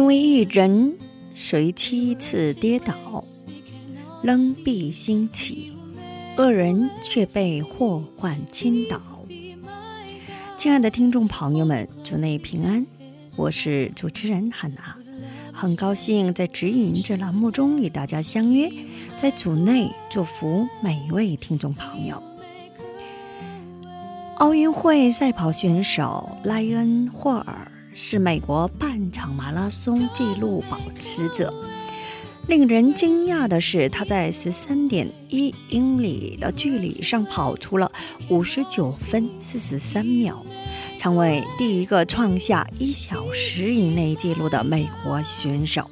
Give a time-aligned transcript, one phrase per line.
[0.00, 0.96] 因为一人
[1.34, 3.22] 随七次跌倒，
[4.22, 5.74] 仍必兴起；
[6.38, 8.98] 恶人却被祸患倾倒。
[10.56, 12.86] 亲爱的听众朋友们，主内平安，
[13.36, 14.96] 我是主持人汉娜，
[15.52, 18.72] 很高兴在指引这栏目中与大家相约，
[19.20, 22.22] 在主内祝福每一位听众朋友。
[24.36, 27.70] 奥运会赛跑选手莱恩·霍尔
[28.02, 31.54] 是美国半场马拉松纪录保持者。
[32.48, 37.92] 令人惊讶的是，他在十三点一英里的距离上跑出了
[38.28, 40.44] 五十九分四十三秒，
[40.98, 45.88] 成为第一个创下一小时以内纪录的美国选手。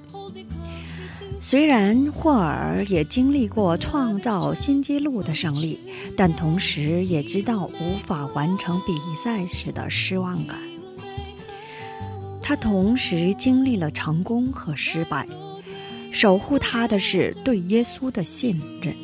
[1.40, 5.78] 虽然霍尔也经历过创造新纪录的胜利，
[6.16, 10.58] 但同时也知道无法完成比赛时的失望感。
[12.48, 15.28] 他同时经历了成功和失败，
[16.10, 18.96] 守护他的是对耶稣的信任。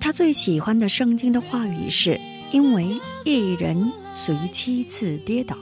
[0.00, 2.18] 他最喜欢的圣经的话语是
[2.52, 5.54] ：“因为一人虽七次跌倒，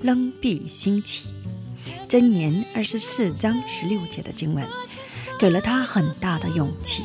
[0.00, 1.26] 仍必兴起。”
[2.08, 4.64] 箴言二十四章十六节的经文，
[5.40, 7.02] 给了他很大的勇气。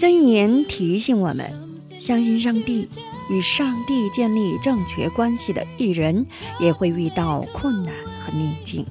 [0.00, 1.48] 箴言提醒我们，
[1.96, 2.88] 相信上帝
[3.30, 6.26] 与上帝建立正确关系的艺人，
[6.58, 8.84] 也会遇到困难和逆境。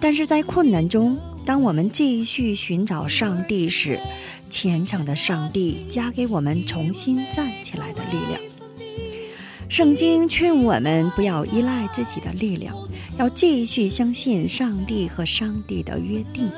[0.00, 1.16] 但是在困难中，
[1.46, 3.98] 当我们继续寻找上帝时，
[4.50, 8.40] 虔诚的上帝加给我们重新站起来的力量。
[9.68, 12.76] 圣经劝我们不要依赖自己的力量，
[13.18, 16.50] 要继续相信上帝和上帝的约定。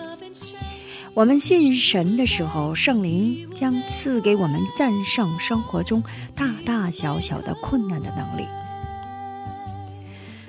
[1.17, 6.05] 我们信神的时候，圣灵将赐给我们战胜生活中
[6.35, 8.47] 大大小小的困难的能力。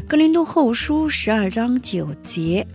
[0.10, 2.68] 格林多后书十二章九节，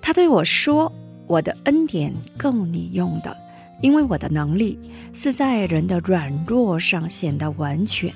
[0.00, 0.90] 他对我说
[1.28, 3.36] ：“我的恩典够你用的，
[3.82, 4.78] 因为我的能力
[5.12, 8.10] 是在人的软弱上显得完全。”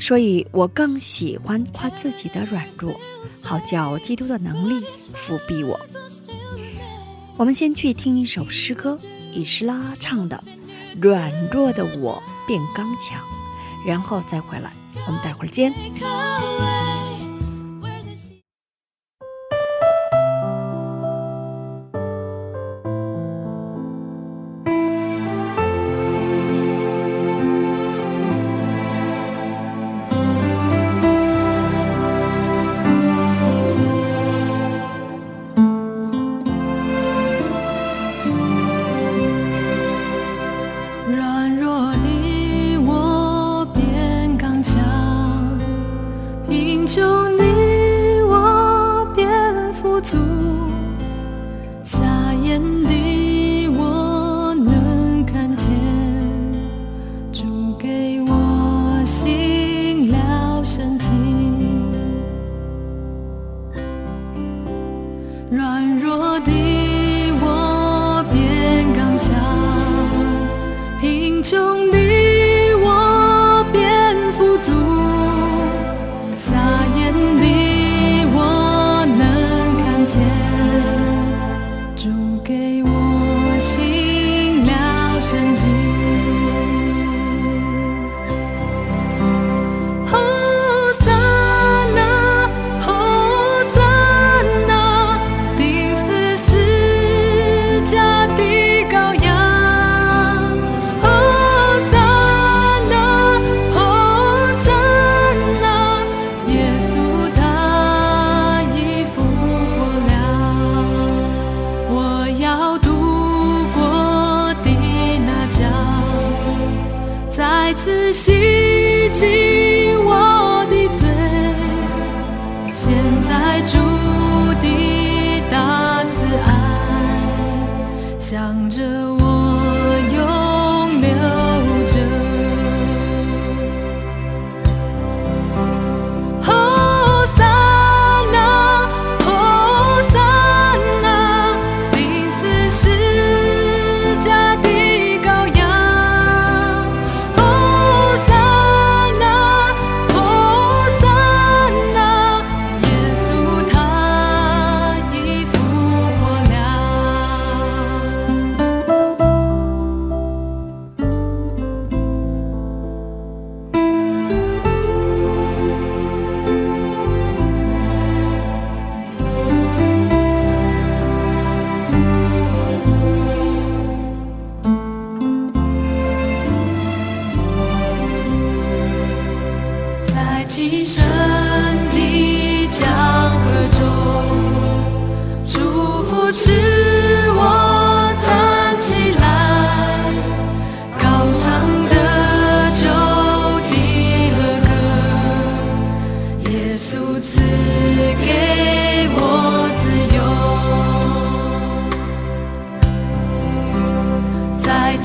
[0.00, 2.92] 所以我更喜欢夸自己的软弱，
[3.40, 4.84] 好叫基督的能力
[5.14, 5.78] 覆庇我。
[7.40, 8.98] 我们先去听一首诗歌，
[9.32, 10.44] 以诗拉唱的
[11.00, 13.18] 《软弱的我变刚强》，
[13.88, 14.70] 然后再回来。
[15.06, 15.72] 我们待会儿见。
[71.42, 71.89] 中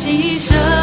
[0.06, 0.75] 牺牲。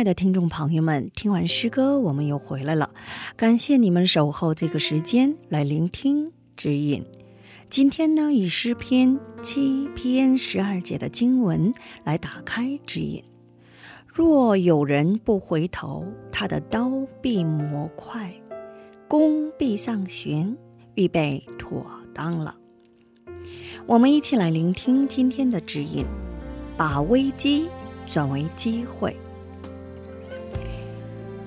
[0.00, 2.88] 亲爱的听众朋友们，听完诗歌，我们又回来了。
[3.36, 7.04] 感谢你们守候这个时间来聆听指引。
[7.68, 11.70] 今天呢，以诗篇七篇十二节的经文
[12.02, 13.22] 来打开指引。
[14.06, 16.90] 若有人不回头，他的刀
[17.20, 18.32] 必磨快，
[19.06, 20.56] 弓必上弦，
[20.94, 22.54] 预备妥当了。
[23.84, 26.06] 我们一起来聆听今天的指引，
[26.74, 27.68] 把危机
[28.06, 29.14] 转为机会。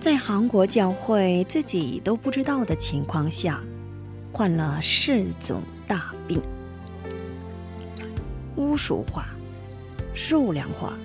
[0.03, 3.62] 在韩国教会自己都不知道的情况下，
[4.33, 6.41] 患了四种大病：
[8.57, 9.27] 巫术化、
[10.13, 11.00] 数量化、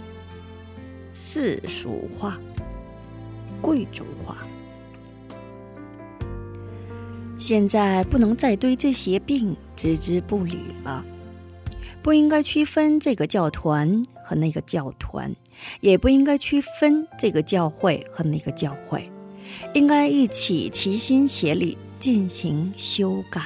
[1.15, 2.37] 世俗化、
[3.63, 4.39] 贵族化。
[7.39, 11.05] 现在不能再对这些病置之不理了，
[12.03, 15.33] 不应该区分这个教团和那个教团。
[15.81, 19.11] 也不应该区分这个教会和那个教会，
[19.75, 23.43] 应该一起齐心协力进行修改。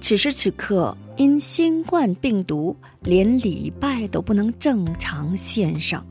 [0.00, 6.06] 此时此刻，因新冠病毒，连礼拜都不能正常线上，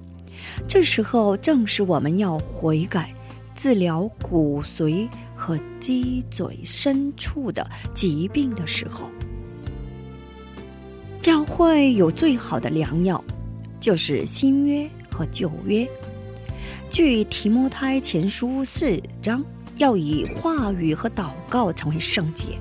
[0.68, 3.14] 这时候正是我们要悔改、
[3.56, 9.10] 治疗骨髓和脊椎深处的疾病的时候。
[11.22, 13.24] 教会有最好的良药。
[13.80, 15.88] 就是新约和旧约。
[16.90, 19.44] 据提摩太前书四章，
[19.78, 22.58] 要以话语和祷告成为圣洁。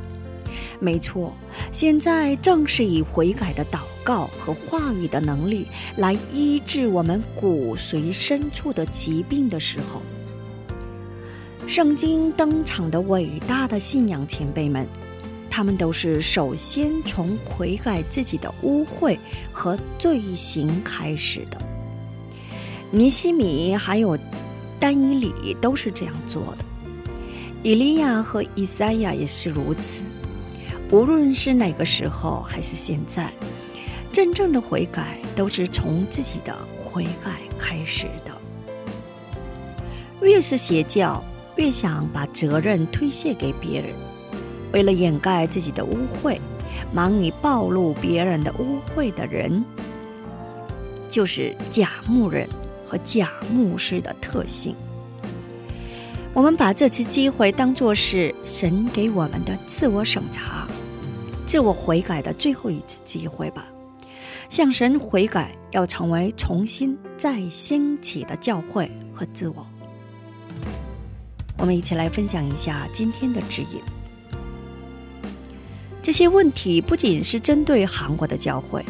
[0.80, 1.34] 没错，
[1.72, 10.02] 现在正是以悔改的祷告和话语的能力来医治我们骨髓深处的疾病的时候。
[11.66, 14.86] 圣经登场的伟大的信仰前辈们。
[15.58, 19.18] 他们都是首先从悔改自己的污秽
[19.52, 21.60] 和罪行开始的。
[22.92, 24.16] 尼西米还有
[24.78, 26.64] 丹以里都是这样做的，
[27.64, 30.00] 以利亚和以赛亚也是如此。
[30.92, 33.32] 无论是哪个时候还是现在，
[34.12, 38.30] 真正的悔改都是从自己的悔改开始的。
[40.22, 41.20] 越是邪教，
[41.56, 43.90] 越想把责任推卸给别人。
[44.72, 46.38] 为了掩盖自己的污秽，
[46.92, 49.64] 忙于暴露别人的污秽的人，
[51.10, 52.48] 就是假牧人
[52.86, 54.74] 和假牧师的特性。
[56.34, 60.68] 我们把这次机会当作是神给我们的自我审查、
[61.46, 63.66] 自我悔改的最后一次机会吧。
[64.48, 69.66] 向神悔改，要成为重新再兴起的教会和自我。
[71.58, 73.80] 我们一起来分享一下今天的指引。
[76.08, 78.82] 这些问题不仅是针对韩国的教会，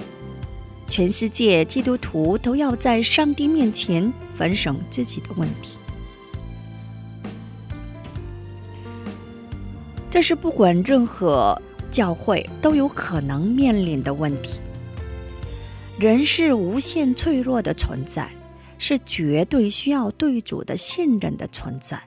[0.86, 5.76] 全世界基督徒都要在上帝面前反省自己的问题。
[10.08, 11.60] 这是不管任何
[11.90, 14.60] 教会都有可能面临的问题。
[15.98, 18.30] 人是无限脆弱的存在，
[18.78, 22.00] 是绝对需要对主的信任的存在。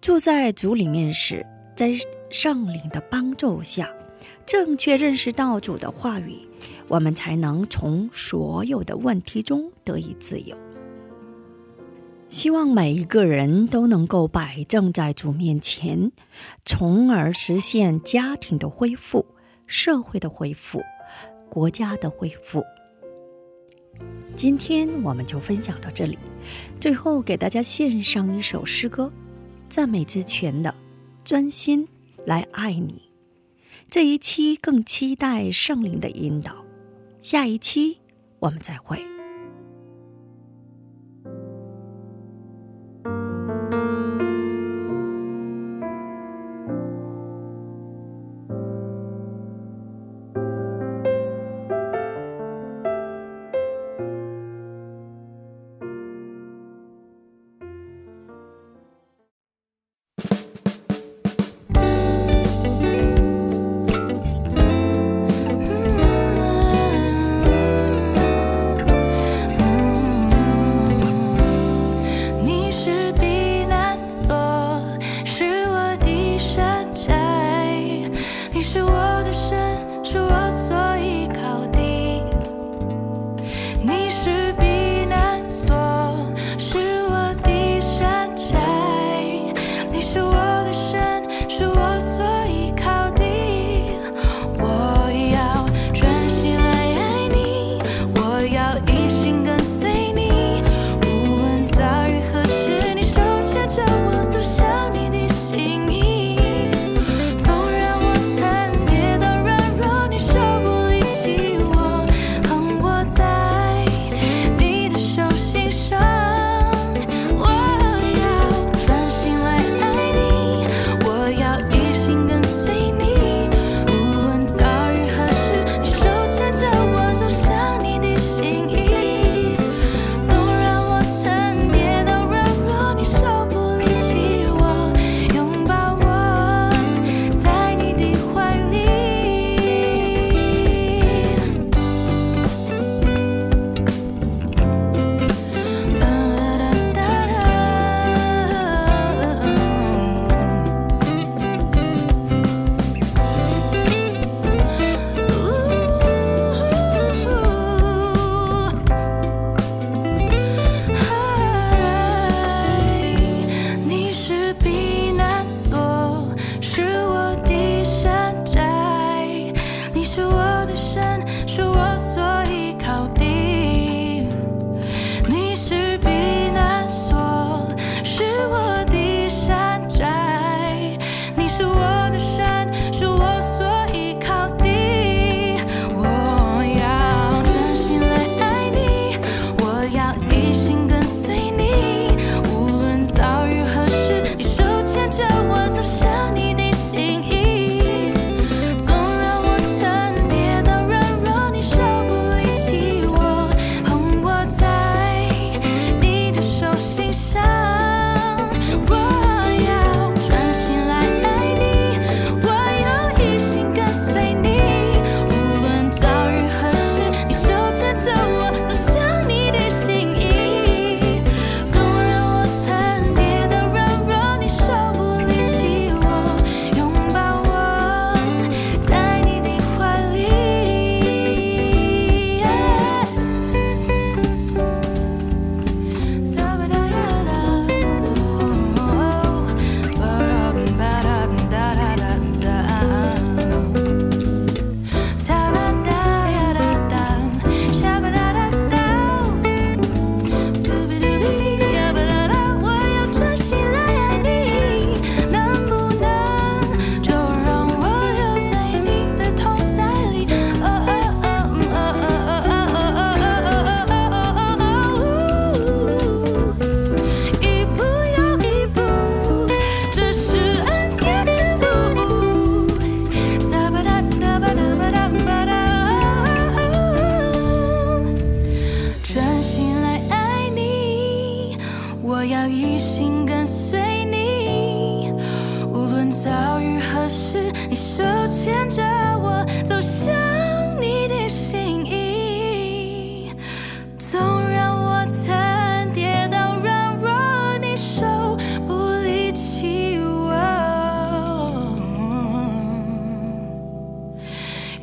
[0.00, 1.44] 住在主里面时，
[1.76, 1.92] 在
[2.32, 3.86] 圣灵的帮助下，
[4.46, 6.38] 正确认识到主的话语，
[6.88, 10.56] 我们才能从所有的问题中得以自由。
[12.30, 16.10] 希望每一个人都能够摆正在主面前，
[16.64, 19.26] 从而实现家庭的恢复、
[19.66, 20.82] 社会的恢复、
[21.50, 22.64] 国家的恢复。
[24.34, 26.18] 今天我们就分享到这里，
[26.80, 29.12] 最后给大家献上一首诗歌，
[29.68, 30.74] 赞美之泉的。
[31.24, 31.86] 专心
[32.24, 33.10] 来爱你，
[33.90, 36.64] 这一期更期待圣灵的引导。
[37.20, 37.98] 下一期
[38.38, 39.11] 我们再会。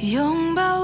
[0.02, 0.79] 拥抱